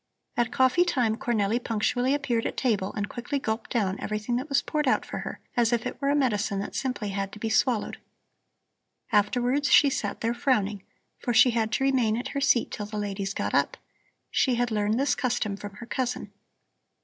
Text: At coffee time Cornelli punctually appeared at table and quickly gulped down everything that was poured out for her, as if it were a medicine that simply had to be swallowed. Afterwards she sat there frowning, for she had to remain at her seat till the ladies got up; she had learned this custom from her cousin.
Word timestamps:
At 0.35 0.51
coffee 0.51 0.83
time 0.83 1.15
Cornelli 1.15 1.63
punctually 1.63 2.15
appeared 2.15 2.47
at 2.47 2.57
table 2.57 2.91
and 2.93 3.07
quickly 3.07 3.37
gulped 3.37 3.69
down 3.69 3.99
everything 3.99 4.35
that 4.37 4.49
was 4.49 4.63
poured 4.63 4.87
out 4.87 5.05
for 5.05 5.19
her, 5.19 5.39
as 5.55 5.71
if 5.71 5.85
it 5.85 6.01
were 6.01 6.09
a 6.09 6.15
medicine 6.15 6.57
that 6.61 6.73
simply 6.75 7.09
had 7.09 7.31
to 7.33 7.37
be 7.39 7.49
swallowed. 7.49 7.99
Afterwards 9.11 9.69
she 9.71 9.91
sat 9.91 10.21
there 10.21 10.33
frowning, 10.33 10.81
for 11.19 11.35
she 11.35 11.51
had 11.51 11.71
to 11.73 11.83
remain 11.83 12.17
at 12.17 12.29
her 12.29 12.41
seat 12.41 12.71
till 12.71 12.87
the 12.87 12.97
ladies 12.97 13.35
got 13.35 13.53
up; 13.53 13.77
she 14.31 14.55
had 14.55 14.71
learned 14.71 14.99
this 14.99 15.13
custom 15.13 15.55
from 15.55 15.73
her 15.75 15.85
cousin. 15.85 16.33